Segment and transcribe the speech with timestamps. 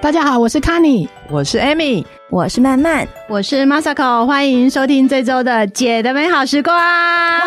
[0.00, 6.76] 大家好，我是 Kenny，我是 Amy，我是曼曼，我是 Masako，欢迎收听这周的姐的美好时光。
[6.76, 7.38] 哇，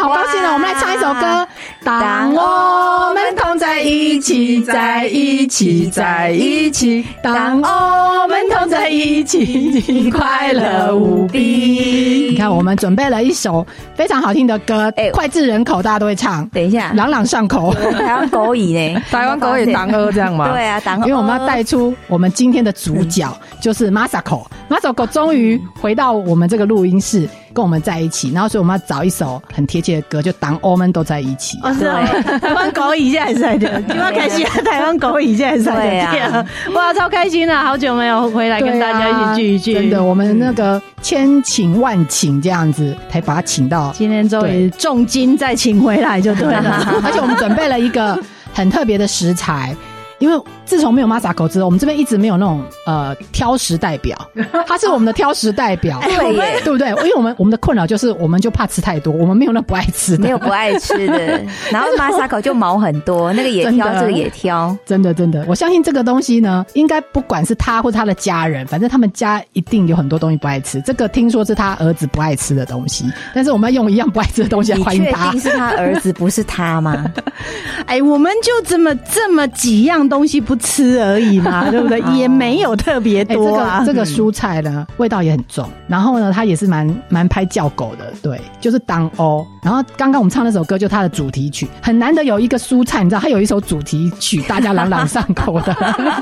[0.00, 0.52] 好高兴哦！
[0.52, 1.48] 我们来唱一首歌。
[1.82, 7.04] 当我们同在一起，在一起，在一起。
[7.20, 12.28] 当我们同在一起，快乐无比。
[12.30, 13.66] 你看，我们准备了一首
[13.96, 16.46] 非常好听的歌，脍炙人口，大家都会唱。
[16.50, 17.74] 等一下，朗朗上口。
[17.74, 19.02] 台湾狗语呢？
[19.10, 20.52] 台湾狗语 当歌这样吗？
[20.52, 21.06] 对啊，当歌。
[21.08, 24.19] 因为我们要带出我们今天的主角，就是 Masako。
[24.68, 27.28] Masako 终于回到我们这个录音室。
[27.52, 31.58] 跟我们在一起，然后所以我们要找一首很贴切的歌，就当我们都在一起。
[31.64, 32.06] 哦，是啊，
[32.38, 34.50] 台湾狗语现在的，你们开心啊！
[34.64, 39.74] 台湾狗语现在的，哇，超开心的，好久没有回来跟大家一起聚一聚。
[39.74, 46.86] 真的，我们那个千请万请这样子，才把他请到，今天终于重金再请回来就对了。
[47.02, 48.16] 而且我们准备了一个
[48.54, 49.74] 很特别的食材。
[50.20, 54.16] 因为自从没有 Masako 之后，我们这边一直没有那种呃挑食代表，
[54.68, 56.90] 他是我们的挑食代表，对耶，对不对？
[56.90, 61.44] 因为我们我们的困扰就是，我们就怕吃太多，我们没有那不爱吃的，没有不爱吃的。
[61.72, 65.44] 然后 Masako 就毛很多，那个也挑，这个也挑，真的真的。
[65.48, 70.80] 我相信这个东西呢，应该不管是他或他的家人，反正他们家一定有很多东西不爱吃。
[70.82, 73.04] 这个听说是他儿子不爱吃的东西，
[73.34, 75.32] 但是我们要用一样不爱吃的东西来欢迎他。
[75.32, 77.04] 定是他儿子，不是他吗？
[77.86, 80.00] 哎，我们就这么这么几样。
[80.10, 82.00] 东西不吃而已嘛， 对不对？
[82.16, 85.68] 也没有特别多这个这个蔬菜呢，味道也很重。
[85.88, 89.44] 然后呢，它也是蛮蛮拍叫狗的，对，就是当欧。
[89.62, 95.74] 然后刚刚我们唱那首歌，就它的主题曲，很难得有一个蔬菜，你知道，它有一首主题曲，大家朗朗上口的。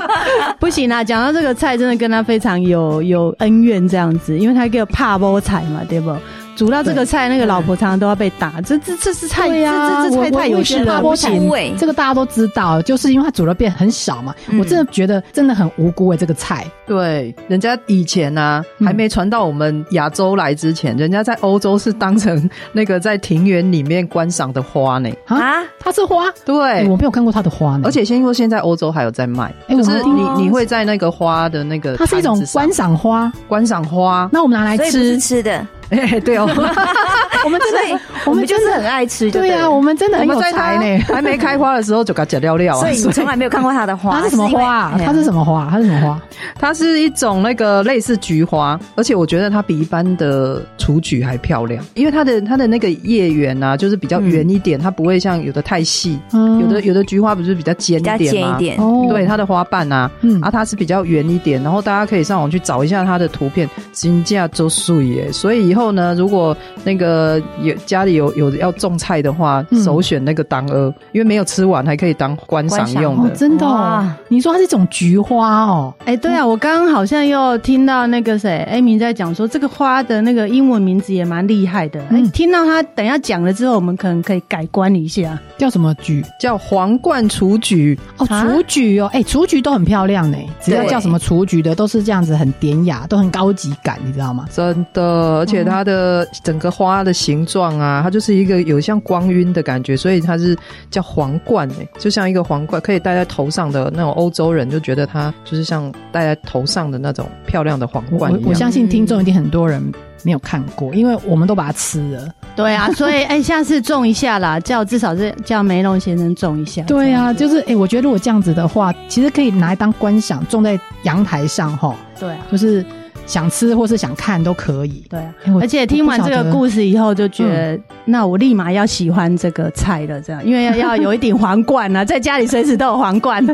[0.59, 6.13] 不行啊，讲到这个菜，真的跟他非常有有恩怨这样子，因为他叫怕波菜嘛，对不？
[6.59, 8.59] 煮到这个菜，那个老婆常常都要被打。
[8.59, 11.49] 这这这是菜呀，这这菜太有事了，不行。
[11.77, 14.35] 这个大家都知道，就是因为它煮的变很少嘛。
[14.59, 16.67] 我真的觉得真的很无辜哎，这个菜。
[16.85, 25.09] 对，人家以前呢还没传到我们亚洲来之前，人家在欧洲是当成那个在庭园里面观赏的花呢。
[25.27, 26.25] 啊，它是花？
[26.43, 27.83] 对，我没有看过它的花呢。
[27.85, 34.29] 而且先说现在欧洲还有在卖，就是你你会在那个花的那个，它是一种观赏花，观赏花。
[34.33, 35.65] 那我们拿来吃吃的。
[35.89, 36.47] 哎，对哦，
[37.43, 39.31] 我们真的，我们就是很爱吃。
[39.31, 41.03] 对啊，我们真的很有才呢。
[41.13, 42.79] 还没开花的时候就给它剪掉料啊。
[42.79, 44.11] 所以你从来没有看过它的花。
[44.21, 44.93] 它是什么花？
[45.03, 45.67] 它是什么花？
[45.71, 46.21] 它是什么花？
[46.59, 56.19] 它是一种那个类似菊花，而且我觉得它比一般的雏菊还漂亮，因为它的它的那个叶缘啊，就是比较圆一点，它不会像有的太细，
[56.61, 58.19] 有的有的菊花不是比较尖一点吗？
[58.19, 58.77] 尖一点。
[59.09, 60.11] 对，它的花瓣啊，
[60.41, 65.78] 啊，它是比较圆一点，然后大家可以上网去找一下它的图片，金价周素耶，所以以后。
[65.79, 73.29] 后呢，如果那个有家里有有要种菜的话，嗯、首选那个当阿，因为没有吃完还可以当观赏用的。
[73.29, 73.69] 哦、真的、哦？
[73.69, 75.93] 哇你说它是一种菊花哦？
[75.99, 82.01] 哎、欸，对啊，我刚刚好像又听到那个谁艾米在讲说这个花的那个英文名字也蛮厉害的。
[82.01, 86.23] 哎、嗯，听到他等一下讲了之后，我们可能可以改观一下，叫什么菊？
[86.39, 90.37] 叫皇冠雏菊哦，雏菊哦，哎、欸，雏菊都很漂亮呢。
[90.59, 94.45] 只要叫什么雏菊的，都是这样子很典雅，都很高级感，你知道吗？
[94.51, 95.01] 真的，
[95.39, 95.68] 而且。
[95.69, 100.57] 它的整个花的形状啊，它就是一个有像光晕的感觉，所以它是
[100.89, 108.43] 叫皇冠哎，就像一个皇冠，可以戴在头上的那种欧洲人就觉得它就是像戴在头上的那种漂亮的皇冠一样。
[108.45, 109.81] 我，我相信听众一定很多人
[110.23, 112.27] 没有看过，因为我们都把它吃了。
[112.55, 116.81] 对啊，所以哎、欸，下次种一下啦，叫至少是叫梅隆先生种一下。
[116.83, 121.95] 对啊，就是哎、欸，我觉得如果这样子的话，其实可以拿来当观赏，种在阳台上哈。
[122.19, 122.85] 对啊，就是。
[123.29, 133.45] 想吃或是想看都可以，对啊，而且听完这个故事以后，就觉得、嗯、那我立马要喜欢这个菜了，这样，因为要要有一顶皇冠啊， 在家里随时都有皇冠。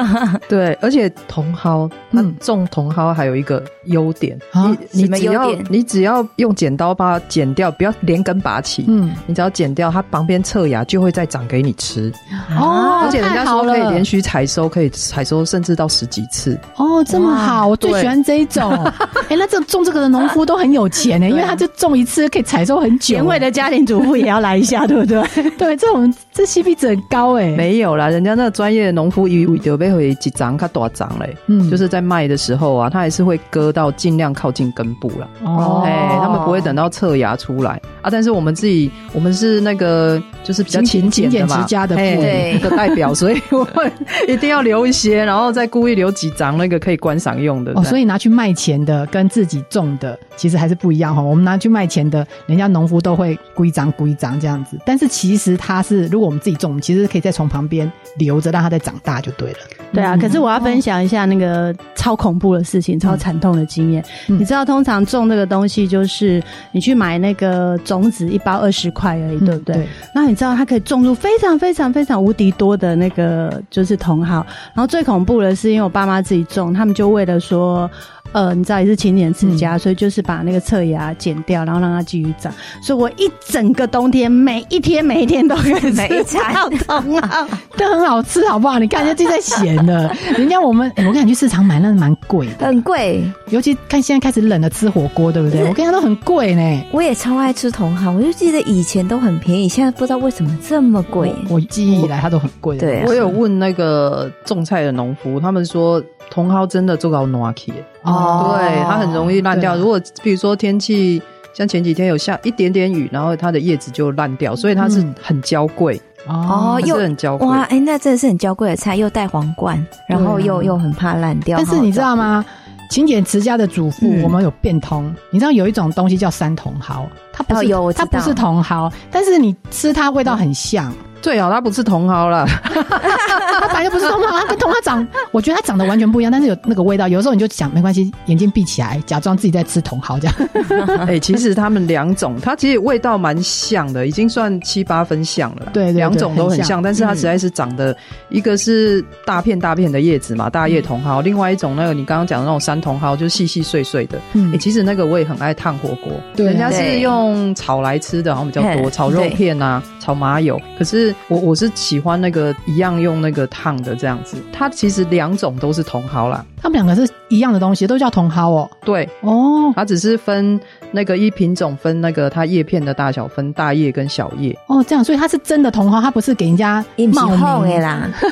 [0.50, 12.12] 对，而且茼蒿，那种茼蒿还有一个优点，嗯、你你只要你只要用剪刀把它剪掉，不要连根拔起，嗯，你只要剪掉，它旁边侧芽就会再长给你吃。
[12.54, 16.60] 哦，而且人家说可以连续采收，可以采收甚至到十几次。
[16.76, 18.70] 哦，这么好，我最喜欢这一种。
[19.28, 23.14] 哎、欸，那这种这个的农夫都很有钱呢，因为 他就种一次可以采收很久。
[23.14, 25.22] 贤惠的家庭主妇也要来一下，对不对？
[25.58, 27.50] 对，这种这 CP 值很高哎。
[27.50, 35.28] 没有啦，人家那个专业的农夫以为就被会几张他多张嘞，嗯，就是在卖的时候啊，他还是会割到尽量靠近根部了。
[35.44, 38.10] 哦，哎，他们不会等到侧芽出来啊。
[38.10, 43.92] 但是我们自己，我们是那个就是比较勤俭的嘛，勤俭持家的对的代表，所以我们
[44.26, 47.72] 一定要留一些，然后再故意留几张那个可以观赏用的。
[47.74, 49.02] 哦，所以拿去卖钱的。
[49.12, 59.58] 跟自己种的其实还是不一样哈，我们拿去卖钱的，人家农夫都会规章规章这样子，但是其实它是如果我们自己种，我们其实可以再从旁边留着，让它再长大就对了。
[59.92, 64.02] 对啊，可是我要分享一下那个超恐怖的事情，超惨痛的经验。
[64.28, 66.42] 嗯你知道，通常种这个东西，就是
[66.72, 69.76] 你去买那个种子，一包二十块而已，对不对？
[69.76, 74.44] 对那你知道，它可以种出非常非常非常无敌多的那个就是茼蒿。
[74.74, 77.90] 然后最恐怖的是，因为我爸妈自己种，他们就为了说。
[78.32, 82.52] 呃，你知道也是勤俭持家，嗯、所以就是把那个侧芽剪掉，然后让它继续长。
[82.82, 85.92] 所以我一整个冬天，每一天每一天都可以
[86.24, 88.78] 吃 到茼蒿，都很好吃，好不好？
[88.78, 93.22] 你看人家自己在闲的，人家我们，欸、我跟你去市场买，那蛮贵的，很贵。
[93.50, 95.60] 尤其看现在开始冷了，吃火锅，对不对？
[95.68, 96.84] 我跟你讲都很贵呢。
[96.90, 101.34] 我也超爱吃茼蒿，我就记得以前都很便宜，现在不知道为什么这么贵。
[101.50, 102.78] 我记忆以来它都很贵。
[102.78, 106.02] 对、啊，我有问那个种菜的农夫，他们说
[106.32, 107.72] 茼蒿真的做到暖气。
[108.02, 109.76] 哦，对，它很容易烂掉。
[109.76, 111.22] 如果比如说天气
[111.54, 117.62] 像前几天有下一点点雨，然后它的叶子就烂掉，所以它是很娇贵哦，又很娇贵哇！
[117.64, 121.56] 哎，那真的是很娇贵的菜，又带皇冠，然后又又很怕烂掉。
[121.58, 122.44] 但是你知道吗？
[122.90, 125.14] 勤俭持家的主妇，我们有变通。
[125.30, 130.92] 你知道有一种东西叫三茼蒿，它不是它不是茼蒿，但是你吃它味道很像。
[131.22, 137.06] 最好它不是茼蒿了， 它本来就不是茼蒿，它跟茼蒿长，我觉得它长得完全不一样，但是有那个味道。
[137.06, 140.34] 有的时候你就想没关系，眼睛闭起来，假装自己在吃茼蒿这样。
[141.06, 145.68] 哎、欸，其实他们两种，它其实味道蛮像的，已经算七八分像了。
[145.72, 147.96] 对，两种都很像，很像但是它实在是长得、嗯、
[148.30, 154.18] 一个是大片大片的叶子嘛，大叶茼蒿；嗯、另外一种那个你刚刚讲的那种山茼蒿，就是细细碎碎的。
[154.32, 160.60] 嗯、欸，其实那个我也很爱烫火锅，对，人家是用炒来吃的，好像比较多，炒肉片啊，炒麻油。
[160.78, 168.70] 可是我我是喜欢那个一样用那个烫的这样子，它其实两种都是茼蒿啦，它们两个是一样的东西，都叫茼蒿哦。
[168.84, 169.08] 对。
[169.20, 170.60] 哦，它只是分
[170.92, 174.56] 那个一品种分那个它叶片的大小，分大叶跟小叶。
[174.68, 177.70] 哦，这样，所以它是真的茼蒿，它不是给人家冒名。
[177.70, 178.08] 的啦。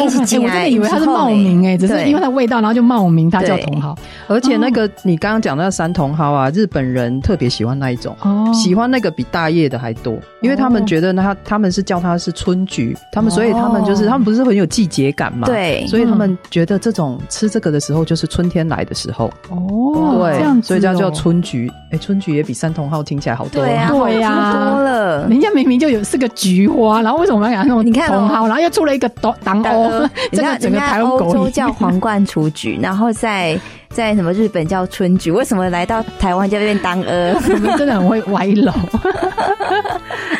[0.00, 3.96] 我真的以为它是冒名哎，只是因为它味道，然后就冒名它叫茼蒿。
[4.26, 8.16] 而且那个你刚刚讲那个山茼蒿啊，日本人特别喜欢那一种，
[8.52, 19.30] 喜欢那个比大叶的还多，因为他们觉得他他们是叫它是春菊，他们所以他们就是他们不是很有季节感嘛，对，所以他们觉得这种吃这个的时候就是春天来的时候。
[19.48, 21.70] 哦，对，这样所以叫叫春菊。
[21.92, 25.28] 哎，春菊也比三同号听起来好多，对呀，对呀，多了。
[25.28, 28.46] 人家明明就有是个菊花，然后为什么要养那种茼蒿？
[28.48, 33.60] 然后又出了一个当当欧，这个 整个台湾欧洲叫皇冠雏菊，然后在。
[33.92, 37.32] 在什么日本叫春菊，为什么来到台湾就变当阿？
[37.48, 38.72] 你们真的很会歪楼。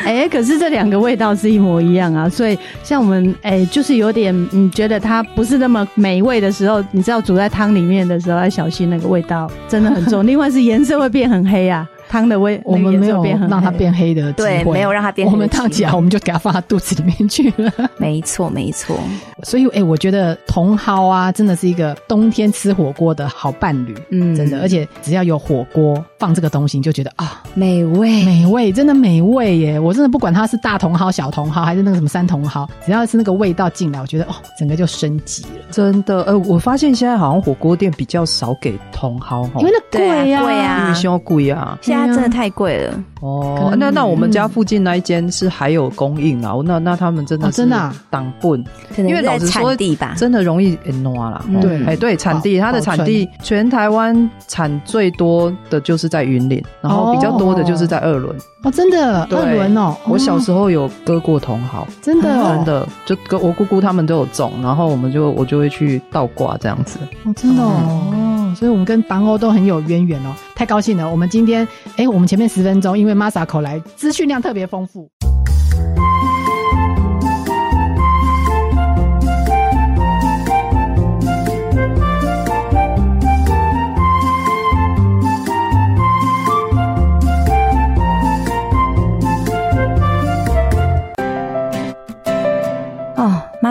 [0.03, 10.25] 哎、欸，可是这两个味道是一模一样啊，所以像我们哎、欸，就是有点你觉得它不是那么美味的时候，你知道煮在汤里面的时候要小心那个味道真的很重。
[10.25, 11.87] 另外是颜色会变很黑啊。
[12.11, 15.33] 汤的味，我们没有让它变黑的机会，对，没有让它变黑。
[15.33, 17.71] 我们烫起来，我们就给它放到肚子里面去了。
[17.97, 18.99] 没错，没错。
[19.43, 23.95] 所以，哎、欸，我觉得茼蒿啊，真的是一个冬天吃火锅的好伴侣。
[24.09, 29.79] 嗯，真的，而且只要有火锅放这个东西，你就觉得啊，美味，美味，真的美味耶！
[29.79, 35.49] 我真的不管它是大茼蒿、小茼蒿，还是那个什么三茼蒿，只要是那个味道进来，我觉得哦，整个就升级了。
[35.71, 41.77] 真的，呃，我发现现在好像火锅店比较少给茼蒿，因为那贵呀，贵啊，因为嫌贵啊。
[42.07, 43.73] 它真的太贵了哦。
[43.77, 46.53] 那那我们家附近那一间是还有供应啊？
[46.65, 47.67] 那那他们真的是
[48.09, 48.63] 挡棍，
[48.97, 49.75] 因为老实说，
[50.15, 51.43] 真的容易挪啦。
[51.61, 58.35] 对，哎对，产地它的产地全台湾产最多的就是在云林，然后比较多的就是在二仑。
[58.63, 59.95] 哦，真的，二轮哦。
[60.07, 66.99] 我小时候有割过茼蒿，真的真的，就跟我姑姑他们都有种，然后我们就我就会去倒挂这样子。
[67.23, 71.09] 哦，真的哦，所以我们跟房欧都很有渊源哦，太高兴了。
[71.09, 75.09] 我们今天，哎，我们前面十分钟因为 Masako 来，资讯量特别丰富。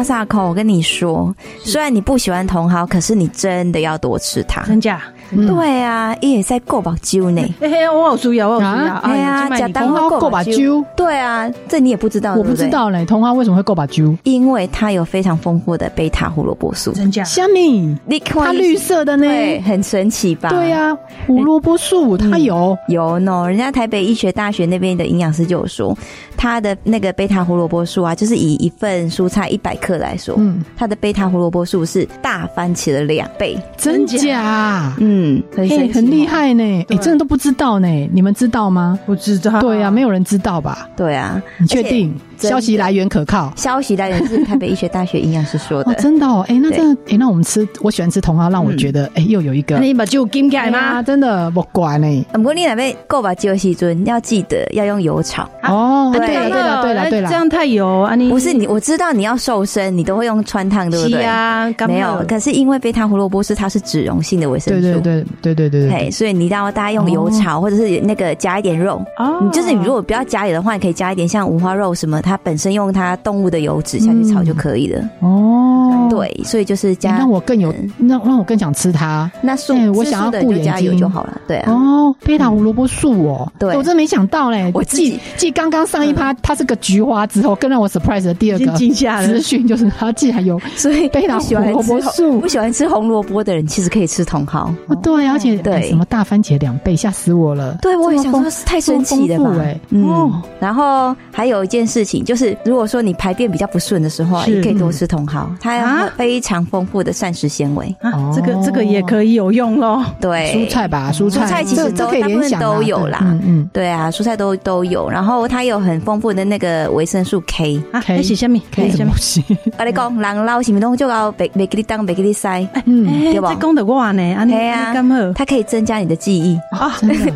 [0.01, 4.63] 马萨克，我跟你说，虽然你不喜欢茼蒿，可是你真的要多吃它。
[4.63, 5.03] 真假？
[5.31, 7.43] 对啊，也在够把揪呢。
[7.61, 9.01] 嘿嘿，我有注意啊，我有注意啊。
[9.05, 10.85] 哎呀，假茼蒿够把揪。
[10.97, 12.35] 对啊，这你也不知道。
[12.35, 14.17] 我不知道嘞，茼蒿为什么会够把揪？
[14.25, 16.93] 因为它有非常丰富的贝塔胡萝卜素。
[16.93, 17.23] 真假？
[17.25, 17.97] 虾米？
[18.25, 19.27] 它绿色的呢，
[19.65, 20.49] 很神奇吧？
[20.51, 20.97] 对啊，
[21.27, 23.45] 胡萝卜素它有有呢。
[23.49, 25.97] 人家台北医学大学那边的营养师就有说，
[26.37, 33.57] 它的那个贝塔胡萝卜素啊，就是以一份蔬菜一百克来说，嗯，它的贝塔胡萝卜素是大番茄的两倍。
[33.77, 34.95] 真假？
[34.99, 35.20] 嗯。
[35.21, 38.99] 嗯，很很厉害呢，哎，真的都不知道呢，你们知道吗？
[39.05, 40.89] 不知道，对啊，没有人知道吧？
[40.97, 42.15] 对啊，你确定？
[42.49, 45.93] 消息来源可靠，消息来源是台北医学大学营养师说的。
[45.93, 51.03] 哦，真的哦，哎，那这样，哎，那我们吃，我喜欢吃茼蒿，让我觉得，哎，又有一个，那你把酒金盖吗？
[51.03, 52.27] 真的不管呢。
[52.33, 55.49] 不过你那边够把鸡西尊，要记得要用油炒。
[55.63, 58.15] 哦，对了，对了，对了，对了，这样太油啊！
[58.15, 61.23] 你不是你，我知道你要瘦身，你都会用穿烫，对不对？
[61.23, 62.25] 啊，没有。
[62.29, 66.11] 可是因为贝塔胡萝卜是它是脂溶性的维生素，对对对对对对对。
[66.11, 69.01] 所以你一定要大家用油炒，或者是那个加一点肉。
[69.19, 75.03] 哦，你就是你如果不要加油的话，你可以加一点像五花肉什么，它本身用它动物的油脂下去炒就可以了。
[75.19, 79.29] 哦，对，所以就是加让我更有，让让我更想吃它。
[79.43, 81.41] 那素我想要顾加油就好了。
[81.49, 81.73] 对啊。
[81.73, 84.71] 哦，贝塔胡萝卜素哦，对，我真没想到嘞。
[84.75, 92.41] 我记记刚刚上一趴它是个菊花之后，更让我 surprise 的第二个惊吓资讯就是它竟然有，所以 贝塔胡萝卜素。
[92.41, 94.73] 不喜欢吃红萝卜的人其实可以吃茼蒿。
[95.03, 97.77] 对，而且对什么大番茄两倍，吓死我了。
[97.83, 99.65] 对，我也想说太神奇了吧？
[99.91, 100.31] 嗯。
[100.61, 107.95] 然后还有一件事情就是，如果说你排便比较不顺的时候，也可以多吃茼蒿，它有非常丰富的膳食纤维。
[108.01, 110.03] 啊，这个这个也可以有用喽。
[110.21, 113.19] 对，蔬菜吧，蔬菜，蔬菜其实都大部分都有啦。
[113.23, 115.09] 嗯嗯，对啊，蔬菜都都有。
[115.09, 119.13] 然后它有很丰富的那个维生素 K 啊，可以写下面，可以什么？
[119.79, 123.51] 我讲，人老什么东西就要别别给你当，别给你塞，嗯，对吧？
[123.55, 124.95] 这功德哇呢，对啊，
[125.35, 127.31] 它可以增加你的记忆 啊，对，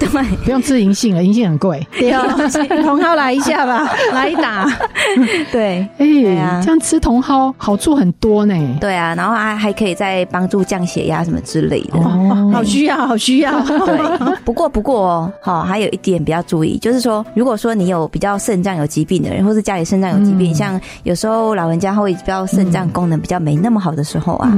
[0.45, 1.87] 不用吃银杏了，银杏很贵。
[1.99, 4.64] 对啊，茼蒿来一下吧，来一打。
[5.52, 8.54] 对，哎呀，这样吃茼蒿好处很多呢。
[8.81, 11.99] 对啊，然后还还可以再帮助降血压什么之类的。
[11.99, 13.61] 哦，好需要，好需要。
[13.87, 24.52] 对，不过不过好，还有一点比较注意，就是说，如果说你有比较肾脏有疾病的人，或是家里肾脏有疾病，像有时候老人家会比较肾脏功能比较没那么好的时候啊。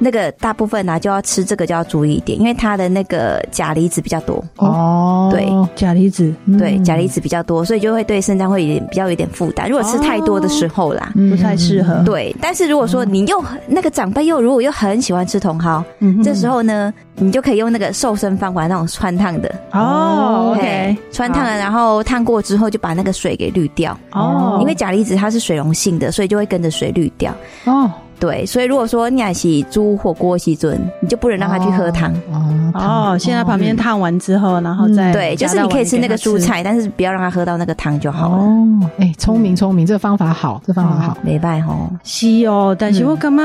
[0.00, 4.42] 那个大部分呢，就要吃这个就要注意一点，因为它的那个钾离子比较多。
[4.56, 5.28] 哦。
[5.30, 9.68] 对，钾离子，对，钾离子比较多，所以就会对肾脏会有点比较有点负担。
[9.68, 12.02] 如果吃太多的时候啦，不太适合。
[12.04, 15.84] 对，但是如果说你又那个长辈又如果又很喜欢吃茼蒿，
[16.24, 19.54] 这时候呢，你就可以用那个瘦身方法，那种穿烫的。
[19.72, 23.96] 哦，OK，穿烫了，然后烫过之后就把那个水给滤掉。
[24.12, 27.32] 哦，因为钾离子它是水溶性的，所以就会跟着水滤掉。
[27.66, 27.90] 哦。
[28.20, 32.46] 对，所以如果说你还是煮火锅时阵，你就不能让他去喝汤哦。
[32.72, 38.36] 哦现在旁边烫完之后，然后再对，就是你可以吃那个蔬菜，但是不要让他喝到那个汤就好了。
[38.36, 41.90] 哦，哎，聪明聪明，这个方法好，这方法好，没办法哦。
[42.04, 43.42] 是哦，但是我干嘛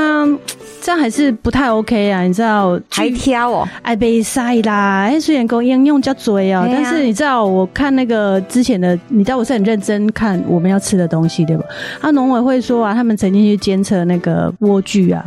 [0.80, 2.22] 这样还是不太 OK 啊？
[2.22, 5.08] 你知道还挑哦，爱被晒啦。
[5.10, 11.64] 哎，虽然讲应用较多哦，但是你知道我看那个之前的，你知道我是很认真看我们要吃的东西对吧？
[12.02, 14.52] 啊，农委会说啊，他们曾经去监测那个。
[14.66, 15.24] 莴苣啊，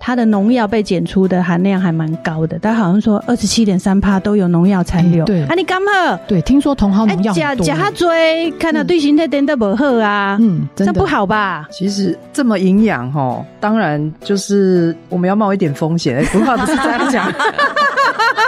[0.00, 5.24] 它的农药被检出的含量还蛮高的，但好像说二十七点三帕都有农药残留。
[5.24, 11.68] 对，啊，你干嘛对，听说茼蒿农药很多，吃哈追，看到对身体真的不好啊，嗯，这不好吧？
[11.70, 16.24] 其实这么营养哈，当然就是我们要冒一点风险。
[16.46, 17.32] 话不是这样讲，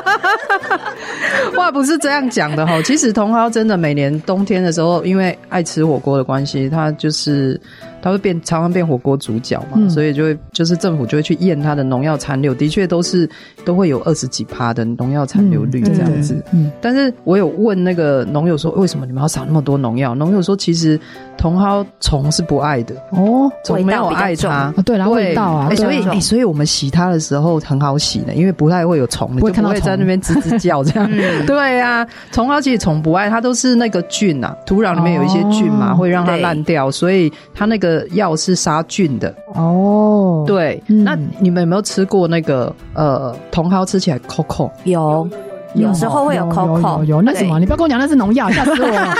[1.56, 2.80] 话不是这样讲的哈。
[2.82, 7.60] 其实茼蒿真的每年冬天的时候，因为爱吃火锅的关系，它就是。
[8.02, 13.28] 它会变，常常变火锅主角嘛，嗯、所以就会就是政府就会去验它的农药残留，的确都是
[13.64, 16.34] 都会有二十几趴的农药残留率这样子。
[16.52, 16.72] 嗯，嗯。
[16.80, 20.14] 但是我有问那个农友说，为什么你们要撒那么多农药？
[20.14, 20.98] 农友说，其实
[21.36, 31.06] 茼蒿虫是不爱的哦，虫没有爱它，对，然后味道啊，所以、欸、所以我们洗它的时候很好洗的，因为不太会有虫，就不会在那边吱吱叫这样。
[31.12, 37.89] 嗯、对呀、啊，茼蒿其实虫不爱，它都是那个菌啊，土壤里面有一些菌嘛，哦、会让它烂掉，所以它那个。
[37.90, 44.70] 的药是杀菌的哦，对，嗯、那你们有没有吃过那个呃茼蒿吃起来 coco？？
[44.84, 45.28] 有。
[45.74, 49.14] 有时候会有 COCO，有，有，有那什么，你不要跟我讲那是农药， 吓死我了。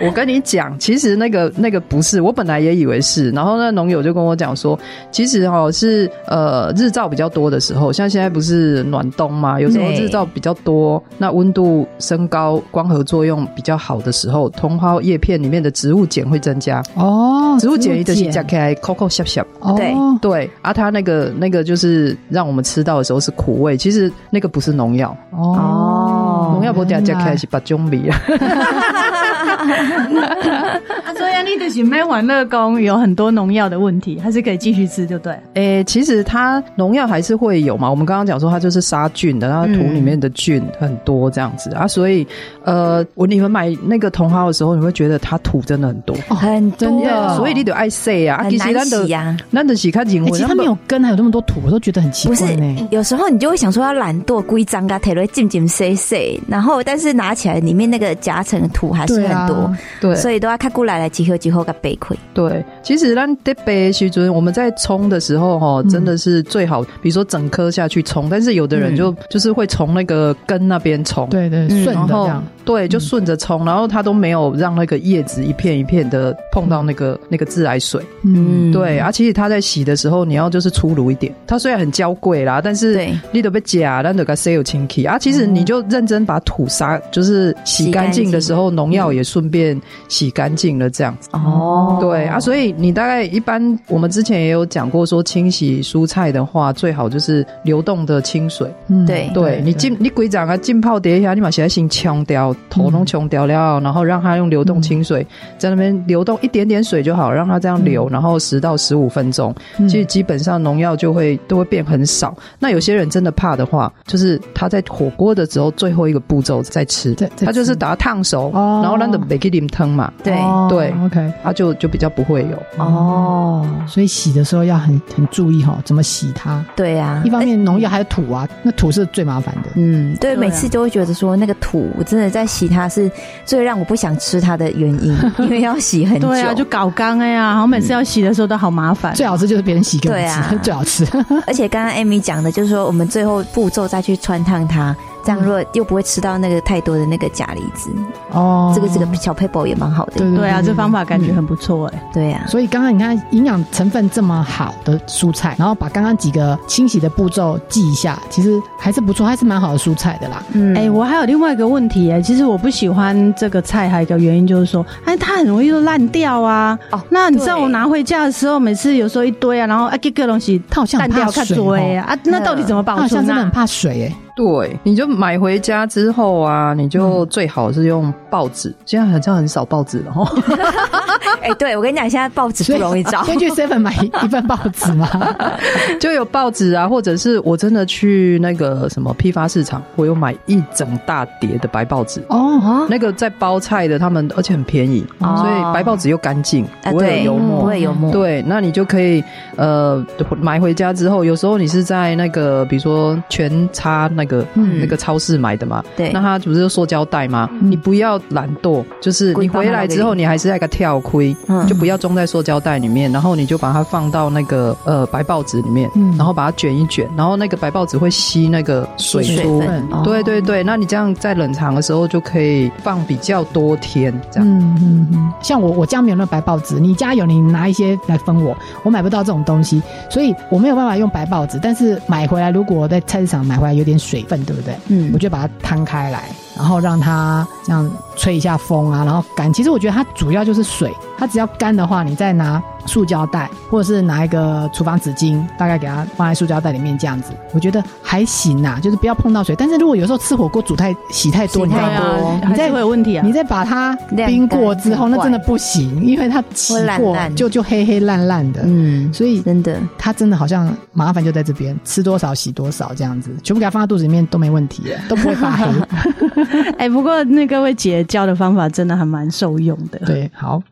[0.00, 3.30] 我跟你讲，其实那个那个不是，我本来也以为是。
[3.30, 4.78] 然后那农友就跟我讲说，
[5.10, 24.61] 其实哈是呃日照比较多的时候，像现在不是暖冬嘛，有时候日照比较多，那温度升高，光合作用比较好的时候，茼蒿叶片里面的植物碱会增加哦，植物碱一直加起来 COCO 小小，对对，而它那个那个就是让我们吃到的时候是苦味，其实那个不。
[24.62, 25.14] 是农药。
[25.30, 28.16] 哦，农药不掉加开始把种米啊。
[31.16, 35.36] 所以你的是没玩乐工有很多农药的问题，还是可以继续吃，就对。
[35.54, 37.90] 诶，其实它农药还是会有嘛。
[37.90, 41.86] 我们刚刚讲说它就是杀菌的，然后土里面的菌很多这样子啊。
[41.86, 42.26] 所以
[42.64, 46.88] 呃，我你们买那个茼蒿的时候，你会觉得它土真的很多，很多。
[47.36, 49.36] 所以你得爱洗啊，很难洗呀。
[49.50, 52.36] 难得洗看景，其实它没有根，还有那么多土，我都觉得很奇怪。
[52.36, 52.56] 不是，
[52.90, 62.16] 有时候你就会想说，它懒惰，规章啊，提来静静塞塞，然后但是拿起来里面那个夹层的土还是很很多，对，所以都要看过来来集合集合个背亏。
[62.34, 85.04] 对，其实咱得背时准，我们在冲的时候哈，真的是最好，比如说整颗下去冲，但是有的人就就是会从那个根那边冲，对对，顺着这样，对，就顺着冲，然后它都没有让那个叶子一片一片的碰到那个那个自来水，嗯，对，啊，其实他在洗的时候，你要就是粗鲁一点，它虽然很娇贵啦，但是你都被夹，但都给洗有清气。
[85.04, 91.28] 啊，其实你就认真把土沙就是洗干净的时候，农药也顺便洗干净了，这样子。
[91.32, 105.26] 哦，对啊，所以你大概一般我们之前也有讲过，说清洗蔬菜的话，最好就是流动的清水，嗯，对，对你浸你鬼长啊浸泡碟一下，你把洗先冲掉，头弄穷掉了，然后让它用流动清水
[105.58, 112.34] 在那边流动一点点水就好，让它这样流，然后十到十五分钟，其实基本上农药就会都会变很少。
[112.58, 120.32] 那有些人真的怕的话，就是他在火锅的时候最后一个步骤再吃，他就是把它烫熟，然后让的别给你们汤嘛，对。
[120.68, 122.82] 对，OK，他就就比较不会有。
[122.82, 123.68] 哦。
[123.86, 126.64] 所以洗的时候要很很注意哈，怎么洗它？
[126.74, 129.70] 对呀，一方面农药还有土啊，那土是最麻烦的。
[129.74, 133.10] 嗯，对，每次都会觉得说那个土真的在洗它是
[133.44, 139.14] 最让我不想吃它的原因， 因为要洗很久，对啊，就搞干哎呀，然后每次要洗的时候都好麻烦。
[139.14, 141.06] 最好吃就是别人洗给我吃，最好吃。
[141.46, 144.94] 而且刚刚 Amy 讲的就是说，我们最后步骤再去穿烫它。
[145.24, 147.90] 这样如果又不会吃到那个太多的那个钾离子
[148.30, 150.12] 哦，这个这个小撇步也蛮好的。
[150.16, 152.02] 对对啊，这方法感觉很不错哎。
[152.12, 160.42] 对呀，所以刚刚你看营养成分这么好的蔬菜，然后把刚刚几个清洗的步骤记一下，其实还是不错，还是蛮好的蔬菜的啦。
[160.52, 166.78] 嗯，哎，我还有另外一个问题哎，其实我不喜欢这个菜，还有一个原因就是说，哎，它很容易就烂掉啊。
[166.90, 173.02] 哦，那你知道我拿回家的时候，每次有时候一堆啊，然后啊，各个东西它好像很怕水啊，那到底怎么保存？
[173.02, 174.16] 好像真的很怕水哎。
[174.34, 178.74] 对，你就买回家之后啊，你就最好是用报纸。
[178.86, 180.32] 现在好像很少报纸了哈。
[181.42, 185.08] 哎、欸，对，我跟你讲，现在报纸不容易找， 先去 Seven 买一份报纸嘛，
[185.98, 192.86] 就有报纸啊，或者是我真的去那个什么批发市场，我有买一整大叠的白报纸哦。
[192.88, 198.12] 那个在包菜的，他们而且很便宜，哦、所以白报纸又干净，不会有油墨，不会油墨。
[198.12, 199.22] 对，那你就可以
[199.56, 200.04] 呃
[200.38, 207.48] 买回家之后，有时候你是在那个比如说全插那个、嗯、那个超市买的嘛，对，那它不是就塑胶袋吗？
[207.52, 219.62] 嗯、你不要懒惰，就是你回来之后，你还是那个跳亏，嗯、就不要装在塑胶袋里面，然后你就把它放到那个呃白报纸里面，嗯、然后把它卷一卷，然后那个白报纸会吸那个水珠，
[220.04, 224.48] 对对对，那你这样在冷藏的时候就可以放比较多天，这样。
[224.48, 225.32] 嗯嗯嗯。
[225.40, 234.74] 像我我家没有那白报纸，你家有，你拿一些来分我，我买不到这种东西，所以我没有办法用白报纸，但是买回来如果我在菜市场买回来有点水分，对不对？
[234.88, 236.30] 嗯，我就把它摊开来。
[236.56, 239.52] 然后让它这样吹一下风啊，然后干。
[239.52, 249.54] 其实我觉得它主要就是水，它只要干的话，你再拿塑胶袋或者是拿一个厨房纸巾，大概给它放在塑胶袋里面这样子，我觉得还行啊，就是不要碰到水。
[249.56, 253.24] 但是如果有时候吃火锅煮太洗太多，洗太多，你再会有问题啊。
[253.24, 253.94] 你再把它
[254.26, 258.62] 冰过之后，那真的不行，因为它洗过就就黑黑烂烂的。
[258.64, 265.66] 嗯，所以真的它真的好像麻烦就在这边，吃多少洗多少这样子，全部给它放在肚子里面都没问题，都不会发黑。
[266.78, 269.98] 哎，不过那各位姐教的方法真的还蛮受用的。
[270.06, 270.62] 对，好。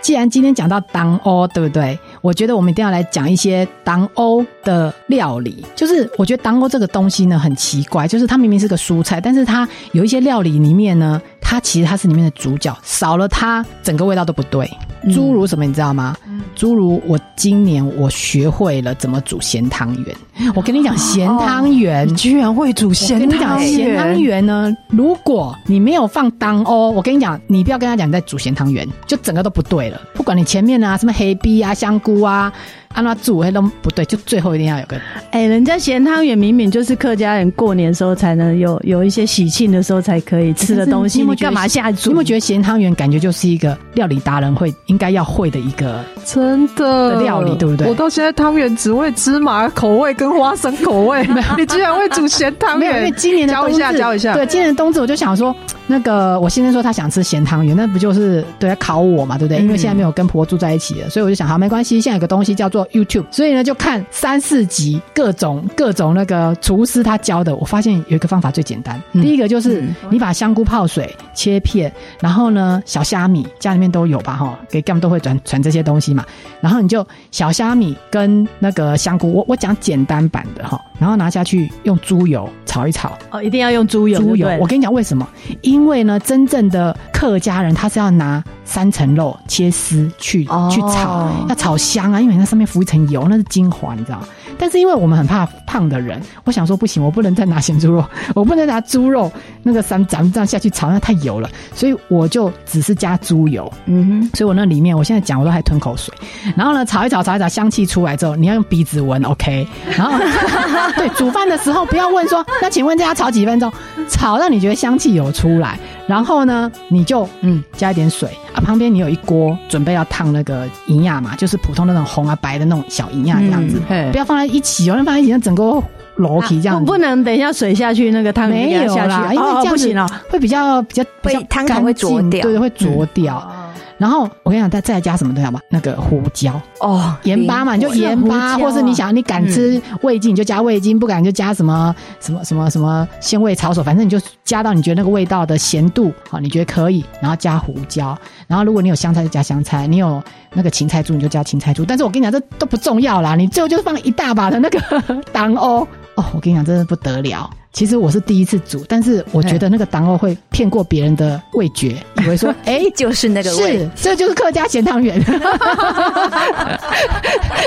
[0.00, 1.98] 既然今天讲到东欧，对不对？
[2.20, 5.64] 我觉得我们一定要来讲一些东欧的料理。
[5.74, 14.70] 就是我觉得当欧这个东西呢，很奇怪，就是它明明是个蔬菜，但是它有一些料理里面呢，它其实它是里面的主角，少了它，整个味道都不对。
[15.12, 16.16] 诸如什么，你知道吗？
[16.54, 20.16] 诸如我今年我学会了怎么煮咸汤圆。
[20.54, 23.38] 我跟你讲，咸汤圆，你居然会煮咸汤圆？
[23.38, 30.00] 我跟你讲，咸汤圆呢，如果你没有放当欧，我跟你讲，你不要跟他讲你在煮咸汤圆，就整个都不对了。
[30.14, 32.52] 不管你前面啊，什么黑逼啊、香菇啊。
[32.94, 34.96] 按那煮，都不对，就最后一定要有个。
[35.30, 42.10] 哎、欸，人家咸汤圆明明就是客家人过年时候才能有有一些喜庆的时候才可以吃的东西，你干嘛下煮？
[42.10, 47.88] 你有没有觉得咸汤圆感觉就是一个料理达人会应该要会的一个真的料理，对不对？
[47.88, 51.26] 我到现在汤圆只会芝麻口味跟花生口味，
[51.56, 52.80] 你居然会煮咸汤圆？
[52.80, 54.34] 没有，因为今年的冬至，教一下，教一下。
[54.34, 55.54] 对，今年的冬至我就想说。
[55.92, 59.62] 那个我先生说他想吃咸汤圆，那不就是对他考我嘛，对不对？
[59.62, 67.54] 因为现在没有跟婆婆住在一起了，所以我就想，好，没关系，现在有个东西叫做 YouTube，所以呢就看三四集各种各种那个厨师他教的。
[67.56, 76.24] 我发现有一个方法最简单，第一个就是你把香菇泡水切片，然后呢小虾米家里面都有吧哈，给干们都会转传这些东西嘛，
[76.62, 84.18] 然后你就小虾米跟那个香菇，我我讲简单版的哈，然后拿下去用猪油炒一炒哦，一定要用猪油。
[84.18, 85.28] 猪油，我跟你讲为什么？
[85.60, 94.20] 因为呢，真正的客家人他是要拿三层肉切丝去去炒，要炒香啊，因为那上面浮一层油，那是精华，你知道。
[94.58, 99.30] 但是因为我们很怕胖的人，我想说不行，我不能再拿咸猪肉， 我不能拿猪肉
[99.62, 103.72] 那个三咱们这样下去炒，那太油了，所以我就只是加猪油。
[103.86, 106.12] 嗯哼，所以我那里面我现在讲我都还吞口水。
[106.56, 109.66] 然后呢，炒一炒，炒一炒，香气出来之后，你要用鼻子闻，OK。
[109.96, 110.18] 然后
[110.96, 113.72] 对，煮饭的时候不要问说，那请问这要炒几分钟？
[114.08, 115.78] 炒到你觉得香气有出来，
[116.12, 118.28] 然后呢，你就嗯加一点水。
[118.52, 125.82] 啊，旁边你有一锅准备要烫那个银亚嘛，就是普通的那种红啊白的那种小银亚这样子，嗯、不要放在一起，哦，要放在一起，那整个
[126.16, 133.42] 裸体这样子，啊、不能等一下水下去那个汤没有啦，因为这样子会比较比较比较汤感会浊掉，对，会浊掉。
[133.56, 133.61] 嗯
[134.02, 135.60] 然后我跟你讲，再再加什么都好吧？
[135.70, 148.18] 那个胡椒哦，盐巴嘛，你就盐巴，或是你想你敢吃味精，你就加味精；不敢就加什么什么什么什么鲜味炒手，反正你就加到你觉得那个味道的咸度好，你觉得可以，然后加胡椒。
[148.48, 150.20] 然后如果你有香菜就加香菜，你有
[150.52, 151.84] 那个芹菜猪你就加芹菜猪。
[151.84, 154.80] 但是我跟你讲，这都不重要啦，你最后就是放一大把的那个
[155.32, 155.86] 党欧
[156.16, 157.48] 哦，我跟你讲，真的不得了。
[157.72, 165.18] 其实我是第一次煮，但是我觉得那个党欧会骗过别人的味觉，以为说，哎、欸，就是那个味，是，这就是客家咸汤圆。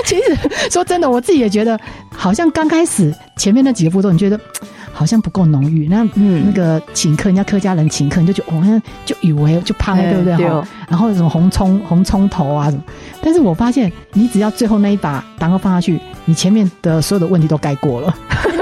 [0.06, 0.22] 其实
[0.70, 1.76] 说真的，我自己也觉得，
[2.08, 4.38] 好像刚开始前面那几个步骤，你觉得
[4.92, 5.88] 好像不够浓郁。
[5.88, 10.36] 那嗯，那个请客，人家客家人请客，你就觉得，哦，就以为就胖，对不对？
[10.36, 10.46] 对。
[10.88, 12.82] 然后什么红葱红葱头啊什么，
[13.20, 18.14] 但是我发现，你只要最后那一把当欧放下去，你前面的所有的问题都盖过了。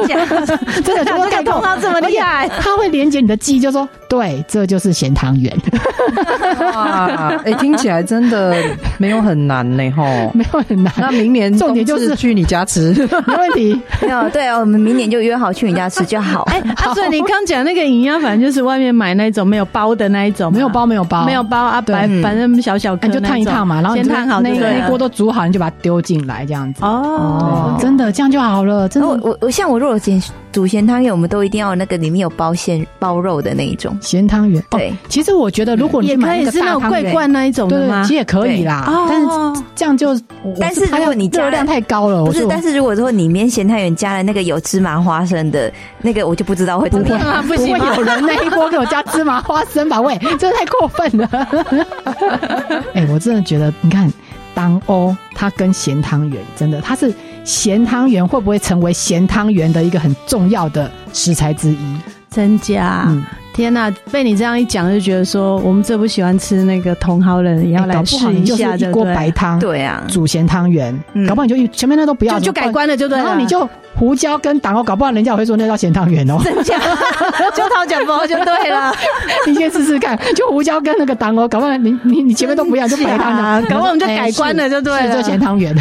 [0.85, 5.53] 真的，真的感动到这么厉害，他会连接你的记忆，就说对，这就是咸汤圆。
[6.73, 8.55] 哇，哎，听起来真的
[8.99, 10.93] 没有很难呢，吼，没有很难。
[10.97, 12.93] 那明年重点就是去你家吃，
[13.27, 13.81] 没问题。
[14.01, 16.43] 没有，对哦，我们明年就约好去你家吃就好。
[16.45, 16.63] 哎，
[16.95, 26.85] 所以你刚讲那个营养，反正就是外面买那种没有包的那一种，没有包，没有包，没有包啊，白，反正小小颗，你就烫一烫嘛，然后先烫好，那那锅都煮好，你就把它丢进来，这样子。
[26.85, 28.89] 哦，真的这样就好了。
[28.89, 30.13] 真的，我我像我如果煮
[30.55, 34.63] 煮咸汤圆，我们都一定要那个里面有包馅包肉的那一种咸汤圆。
[34.71, 38.03] 对，其实我觉得如果你可以是那种桂冠那一种的吗？
[38.05, 40.17] 其实也可以啦，但是这样就，
[40.61, 42.47] 但是如果你热量太高了，不是？
[42.49, 47.43] 但是如果说里面咸汤圆加了那个有芝麻花生的那个，我就不知道会怎么样。
[47.43, 50.01] 不会有人那一锅给我加芝麻花生吧？
[50.01, 51.29] 喂，这太过分了！
[52.95, 54.09] 哎，我真的觉得，你看。
[54.57, 57.13] 当欧，它跟咸汤圆真的，它是
[57.45, 61.97] 咸汤圆会不会成为咸汤圆的一个很重要的食材之一？
[62.31, 63.05] 真假？
[63.09, 63.23] 嗯
[63.55, 70.93] 天呐，被你这样一讲，就觉得说我们最不喜欢吃那个茼蒿的人也要来试一下，就一锅白汤，对啊，煮咸汤圆，
[71.29, 73.23] 搞不好你就前面那都不要，就改观了，就对了。
[73.23, 73.61] 然后你就
[73.97, 76.79] 胡椒跟党哦，搞不好人家也会说那叫咸汤圆哦， 真假？
[77.55, 78.93] 就掏讲包就对了，
[79.47, 85.75] 你先试试看，就胡椒跟那个党哦，搞不好你你你前面都不要，就白汤啊， 搞不好我们就改观了，就对了，就咸汤圆。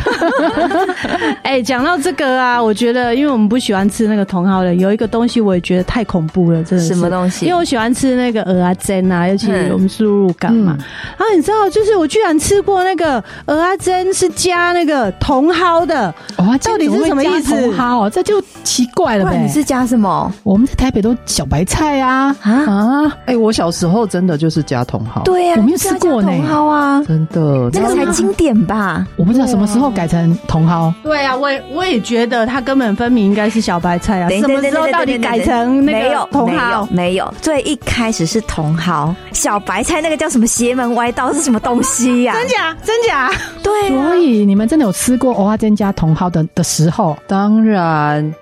[1.41, 7.45] 哎，讲到这个啊，我觉得因为我们不喜欢吃那个茼蒿的，有一个东西我也觉得太恐怖了，真的是什么东西？
[7.47, 8.43] 因为我喜欢吃那个。
[8.43, 10.76] 鹅啊煎啊，尤其我们输入感嘛。
[11.17, 16.13] 然后你知道，就是我居然吃过那个鹅啊煎是加那个茼蒿的，
[16.62, 17.56] 到底是什么意思？
[17.56, 19.37] 茼蒿哦，这就奇怪了呗。
[19.37, 20.31] 你是加什么？
[20.43, 23.17] 我们在台北都小白菜啊啊！
[23.25, 25.21] 哎，我小时候真的就是加茼蒿。
[25.23, 26.29] 对呀，我没有吃过呢。
[26.29, 29.07] 茼蒿啊，真的，这个才经典吧？
[29.15, 30.93] 我不知道什么时候改成茼蒿。
[31.03, 34.29] 对啊，我也我也觉得它根本分明应该是小白菜啊。
[34.29, 36.87] 什么时候到底改成那个茼蒿？
[36.91, 39.15] 没有，最一开始是茼蒿。
[39.31, 42.33] 小白菜那个叫什么邪门歪道是什么东西呀？
[42.39, 42.75] 真假？
[42.83, 43.31] 真假？
[43.61, 47.15] 对，所以你们真的有吃过蚵仔煎加茼蒿的的时候？
[47.27, 47.83] 当然，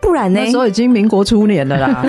[0.01, 0.39] 不然呢？
[0.43, 2.05] 那时候已经民国初年了啦。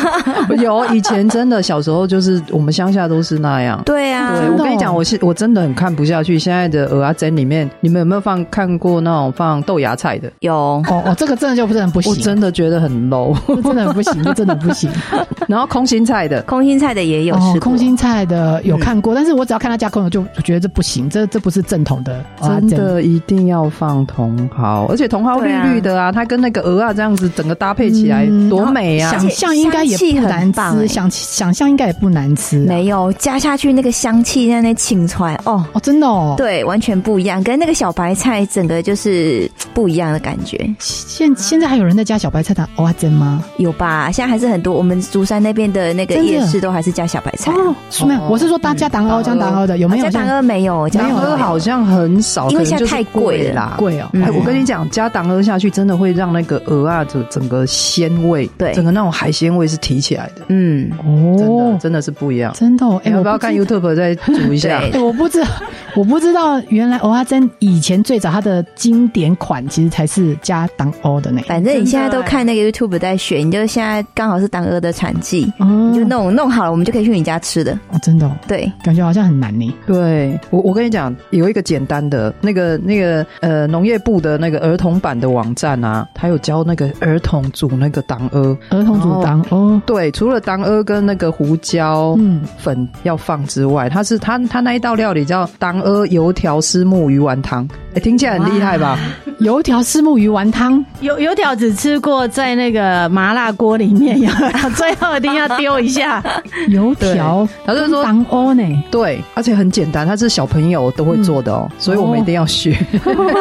[0.58, 3.80] 有以前真的小时候就是我们乡下都是那样。
[3.84, 10.30] 对啊，对我跟你讲，我是我真的很看不下去现在的蚵仔煎里面，你们有没有放看过那种放豆芽菜的？
[10.40, 14.90] 有哦哦，这个真的就不是很不行，我真的觉得很 low，真的很不行，真的不行。
[15.48, 22.16] 然后空心菜的，空心菜的也有空心菜的有看过，但是我只要看他加空油，就觉得这不行，这这不是正统的。
[22.42, 29.10] 真的一定要放茼蒿，而且茼蒿绿绿的啊，它跟那个蚵啊这样子整个搭配起来多美啊！
[29.10, 32.58] 想象应该也不难吃，想想象应该也不难吃。
[32.60, 40.58] 没有加下去那个香气在那沁出来哦哦，真的哦，对，完全不一样，跟那个小白菜整个就是不一样的感觉。
[40.78, 43.44] 现现在还有人在加小白菜的蚵仔煎吗？
[43.58, 44.74] 有吧，现在还是很多。
[44.74, 47.74] 我们竹山那边的那个夜市都还是加小白菜哦，
[48.06, 50.04] 没有，我是说大家当蚵加当蚵的有没有？
[50.04, 54.08] 加当蚵没有，当蚵好像很少，因为现在太贵了，贵哦。
[54.14, 60.42] 哎，我跟你讲，加当蚵下去真的会让那个蚵啊，整整个鲜味，对，整个那种海鲜味是提起来的。
[60.48, 62.86] 嗯，哦，真的真的是不一样，真的。
[63.04, 64.78] 哎，我不要看 YouTube 再煮一下。
[64.92, 65.48] 哎，我不知道，
[65.96, 71.40] 我不知道，原来蚵仔煎以前最早它的经典款其实才是加当鹅的呢。
[71.46, 77.72] 反正你现在都看那个 YouTube 在学，你就现在刚好是当鹅的产季，你就弄弄好了，我们就可以去你家吃的。
[77.90, 78.30] 哦，真的。
[78.46, 79.74] 对，感觉好像很难呢。
[79.86, 89.80] 对，我我跟你讲，有一个简单的那个那个呃农业部的那个儿童版的网站啊，它有教那个儿童煮那个当蚵，儿童煮当哦。
[89.86, 92.18] 对，除了当蚵跟那个胡椒
[92.58, 98.98] 粉要放之外，它是它它那一道料理叫当蚵油条丝木鱼丸汤，哎，听起来很厉害吧？
[99.38, 104.30] 油条虱目鱼丸汤，油油条只吃过在那个麻辣锅里面，要
[104.70, 106.22] 最后一定要丢一下。
[106.68, 107.48] 油条。
[107.64, 112.76] 他就说当蚵呢，对，而且很简单，他是小朋友都会做的哦，所以我们一定要学。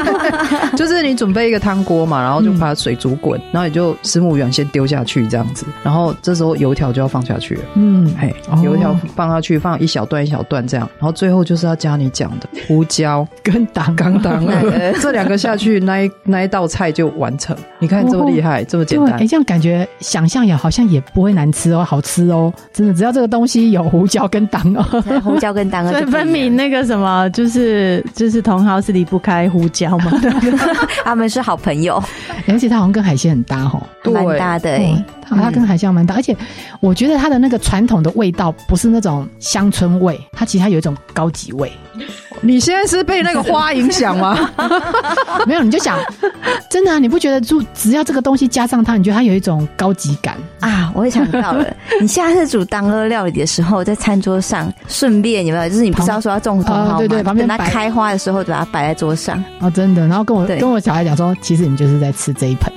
[0.78, 7.62] 就是你准备一个汤锅嘛，然后就把水煮滚，然后你就虱目鱼丸先丢下去这样子，然后这时候油条就要放下去了。
[7.76, 15.80] 嗯，嘿，油条放下去，放一小段一小段这样，然后最后就是要加你讲的胡椒跟当刚当 蚵这两个下去。
[15.80, 24.84] 那一那一道菜就完成，你看这么厉害，这么简单，哎，这样感觉想象也好像也不会难吃哦，好吃哦，真的，只要这个东西有胡椒跟当哦，
[25.24, 30.12] 胡椒跟当蚵， 所以分明那个什么，就是就是茼蒿是离不开胡椒嘛，
[31.04, 32.02] 他们是好朋友，
[32.48, 33.82] 而且它好像跟海鲜很搭哦，
[34.12, 36.36] 蛮搭的哎，它跟海鲜蛮搭，而且
[36.80, 41.72] 我觉得它的那个传统的味道不是那种乡村味，它其实它有一种高级味。
[42.42, 44.50] 你现在是被那个花影响吗？
[45.48, 45.98] 没有，你就想，
[46.70, 50.92] 真的啊，你不觉得就只要这个东西加上它，你觉得它有一种高级感啊？
[50.94, 51.66] 我也想到了，
[52.02, 55.70] 你下次煮当蚵料理的时候，在餐桌上顺便有没有？
[55.70, 56.96] 就是你不是要说要种茼蒿吗？
[56.98, 59.44] 对对，旁边等它开花的时候，把它摆在桌上。
[59.60, 60.08] 啊，真的。
[60.08, 62.72] 然后跟我跟我小孩讲说，其实你就是在吃这一盆，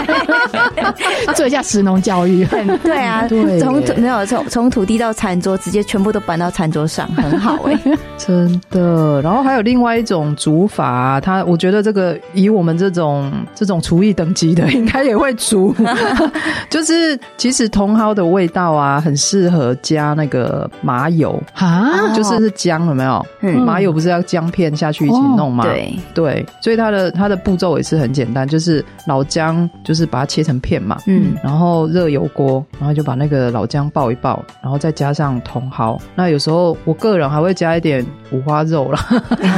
[1.34, 2.44] 做一下食农教育。
[2.82, 7.78] 对啊，从没有从从土地到餐桌，直接全部都搬到餐桌上，很好哎，
[8.18, 9.20] 真的。
[9.22, 15.74] 然后还有另外一种煮法啊，它我觉得这个以我们这种这种厨艺等级的，应该也会煮。
[16.68, 23.24] 就是其实茼蒿的味道啊，很适合加那个麻油啊，就是是姜有没有？
[23.40, 25.64] 嗯，麻油不是要姜片下去一起弄吗？
[25.64, 35.98] 对对，所以它的它的步骤也是很简单，就是老姜就是把它切成片嘛，嗯，然后热油锅，然后就把那个老姜爆一爆，然后再加上茼蒿。
[36.14, 39.06] 那有时候我个人还会加一点五花肉啦，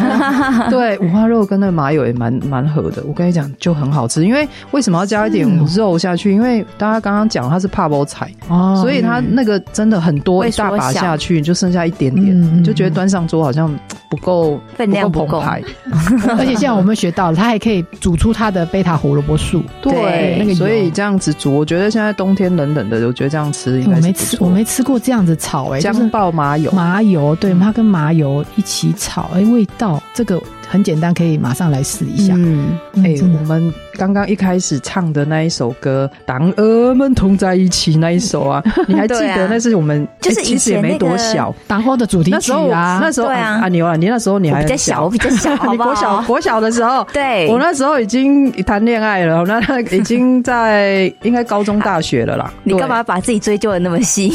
[0.71, 3.03] 对，五花肉跟那个麻油也蛮蛮合的。
[3.07, 4.25] 我跟你讲，就很好吃。
[4.25, 6.33] 因为为什么要加一点肉下去？
[6.33, 13.75] 因为大家刚刚讲它是怕包菜哦，所以它那个真的很多一大把下去，就剩下一点点，你就觉得端上桌好像
[14.09, 15.43] 不够分量不够。
[16.39, 19.63] 而且现在我们学到了，它还可以煮出它的贝塔胡萝卜素。
[19.81, 30.43] 对，那个所以这样子煮，我觉得现在冬天冷冷的，我觉得这样吃应该没吃，我没吃过这样子炒哎，姜爆麻油，麻油对，它跟麻油一起起草，哎，味道这个。
[30.73, 32.33] 很简单，可以马上来试一下。
[32.35, 39.47] 嗯，哎，我们刚刚一开始唱的那一首歌《当蚵们同在一起》那一首啊， 你还记得？
[39.49, 42.99] 那是我们就是其实也没多小，当后的主题曲啊。
[43.03, 52.51] 那时候啊，阿牛啊，你那时候你还比较小，我比较小，你国小国小的时候，对，我那时候已经谈恋爱了，那他 已经在应该高中大学了啦。
[52.65, 54.33] 你干嘛把自己追究的那么细？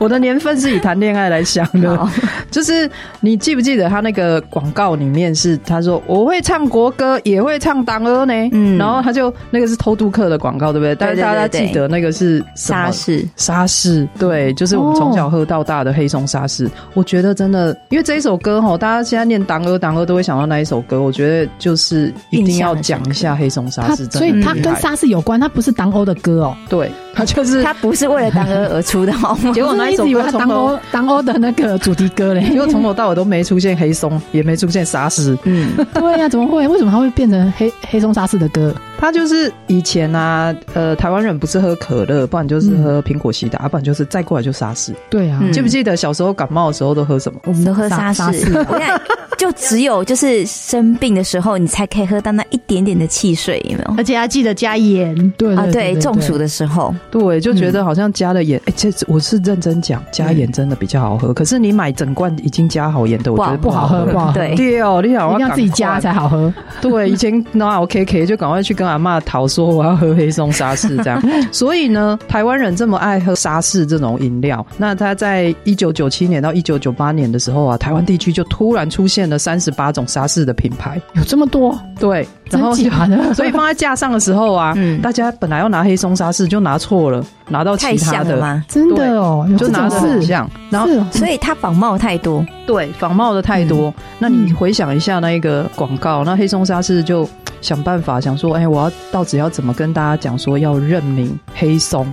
[0.00, 2.08] 我的年份是以谈恋爱来想的，
[2.50, 4.79] 就是你记不记得他那个广告？
[4.80, 8.32] 告里面是他说我会唱国歌，也会唱党歌呢。
[8.52, 10.94] 嗯，然后他就那个是偷渡客的广告，对不对？
[10.94, 16.66] 但是大家记得那个是沙士，沙士，对，就是我们从小喝到大的黑松沙士。
[16.94, 21.02] 我觉得真的，因为这一首歌哈，大家现在念党歌党歌都会想到那一首歌。
[21.02, 26.56] 我觉得就是一定要讲一下黑松沙士，所以它跟沙士有关，它不是党欧的歌哦。
[26.70, 29.12] 对，它就是它不是为了党欧而出的。
[29.52, 34.80] 结果那一首歌当欧当欧的那个主题歌嘞， 结果从头到尾都没出现黑松，也没出现。
[34.80, 36.66] 现沙士，嗯，对呀、啊，怎么会？
[36.66, 38.74] 为什么它会变成黑 黑松沙士的歌？
[38.98, 44.94] 它就是以前啊，呃，台湾人不是喝可乐，不然就是喝苹果西打，不然就是再过来就沙士。
[45.10, 47.38] 对啊，记不记得小时候感冒的时候都喝什么？
[47.44, 48.56] 我们都喝沙士。
[48.56, 48.98] 我看
[49.36, 53.94] 就只有就是生病的时候，你才可以喝到那一点点的汽水，有没有？
[53.98, 55.14] 而且要记得加盐。
[55.36, 58.60] 对啊，对，中暑的时候，对，就觉得好像加了盐。
[58.66, 61.32] 哎，这我是认真讲，加盐真的比较好喝。
[61.32, 64.32] 可是你买整罐已经加好盐的，我觉得不好喝，不好喝。
[64.34, 66.52] 对，对哦，你想要自己加才好喝。
[66.80, 71.22] 对，以前那 OKK 就赶快去跟阿嬷讨说我要喝黑松沙士这样。
[71.52, 81.78] 所以呢，台湾人这么爱喝沙士这种饮料，那他在一九九七年到一九九八年的时候啊，台湾地区就突然出现了三十八种沙士的品牌，有这么多？
[81.98, 82.74] 对，然后
[83.34, 88.36] 所以放在架上的时候啊，嗯，大家本来要拿黑松沙士就拿错了，拿到其他的。
[88.36, 88.64] 吗？
[88.68, 93.92] 真的哦，就拿的很像，然后所以它仿冒太多，对，仿冒的太多。
[94.18, 97.28] 那你回想一下那一个广告，那黑松沙士就。
[97.60, 102.12] 想办法想说，哎、欸，我要到底要怎么跟大家讲说要认明黑松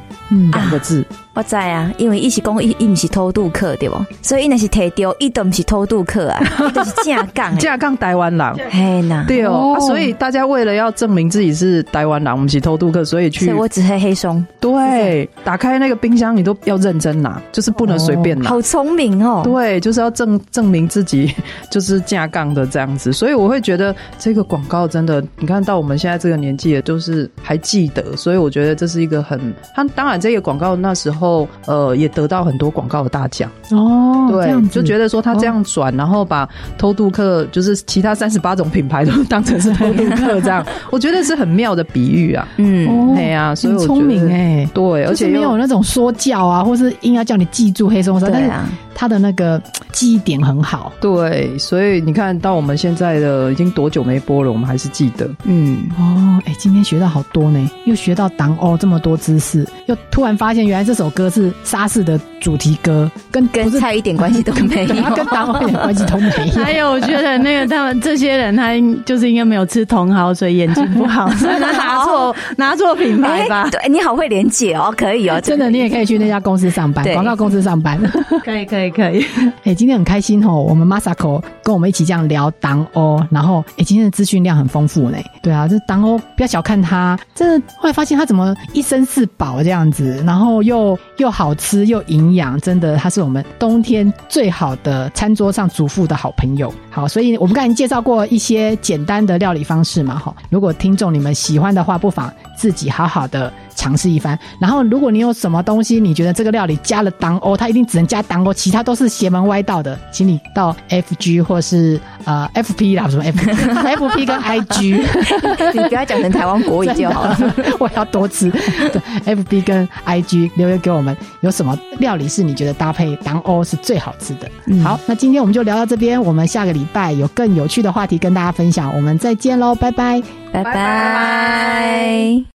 [0.52, 1.02] 两个字？
[1.02, 3.96] 啊、我知啊，因为伊是讲伊伊不是偷渡客对不？
[4.22, 14.44] 所以伊那是提掉，伊都不是偷渡客啊， 都是正港正港台湾人，嘿呐，对哦，啊、所以大家为了要证明自己是台湾人，我们是偷渡客，所以去，所以我只黑黑松。
[14.60, 18.50] 对，打开那个冰箱，你都要认真拿，就是不能随便拿。
[18.50, 19.42] 哦、好聪明哦！
[19.44, 21.34] 对，就是要证证明自己
[21.70, 25.24] 就是正港的这样子，所以我会觉得这个广告真的。
[25.40, 29.40] 你看到我们现在这个年纪，也都是还记得，所以我觉得这是一个很……
[29.76, 34.28] 他当然这个广告那时候，呃，也得到很多广告的大奖哦。
[34.32, 42.48] 对，就觉得说他这样转，然后把偷渡客，就是其他三十八种品牌都当成是偷渡客，这样，我觉得是很妙的比喻啊。
[42.58, 50.92] 嗯，对啊，所以我聪明哎，对，而且没有那种说教啊，或是硬要叫你记住黑松沙，对啊，他的那个记忆点很好。
[51.00, 55.27] 对，所以你看到我们现在的已经多久没播了，我们还是记得。
[55.44, 55.68] 嗯。
[55.68, 66.64] 嗯哦，哎、欸，今天学到好多呢，又学到党哦这么多知识，又突然发现原来这首歌是沙士的主题歌，跟跟菜一点关系都没有， 跟党哦一点关系都没有。
[66.64, 68.72] 还有，我觉得那个他们这些人，他
[69.06, 73.64] 就是应该没有吃茼蒿，所以眼睛不好， 所以他拿错拿错品牌吧？
[73.64, 78.00] 欸、对，你好会连结哦，可以哦，真的，你也可以去那家公司上班，广告公司上班，
[78.44, 79.26] 可以，可以，可以。
[79.64, 85.17] 哎、欸，今天很开心哦，我们 Masako 跟我们一起这样聊党哦，然后哎、欸，今天的资讯量很丰富呢。
[85.42, 96.74] 对啊，这当欧不要小看它，这后来发现它怎么一身四宝这样子，然后又又好吃又营养，真的它是我们冬天最好的餐桌上主妇的好朋友。
[96.90, 103.54] 好，所以我们刚才介绍过一些简单的料理方式嘛，哈，如果听众你们喜欢的话，不妨自己好好的。
[103.78, 113.38] 尝试一番，然后如果你有什么东西，你觉得这个料理加了当欧，它一定只能加当欧，其他都是邪门歪道的，请你到 F G 或是呃 F P 啦，什么 F
[113.86, 114.94] F P 跟 I G，
[115.76, 117.38] 你不要讲成台湾国语就好了，
[117.80, 118.50] 我要多吃。
[118.50, 124.50] 对，F B 跟 I G 留言给我们，有什么料理是你觉得搭配当欧是最好吃的？
[124.66, 130.20] 嗯、好，那今天我们就聊到这边，我们下个礼拜有更有趣的话题跟大家分享，我们再见喽，拜拜，
[130.52, 132.44] 拜拜。